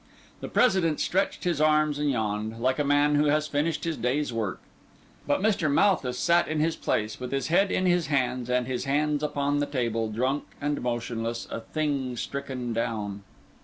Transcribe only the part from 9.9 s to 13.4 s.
drunk and motionless—a thing stricken down.